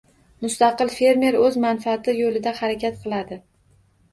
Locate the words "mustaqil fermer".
0.45-1.37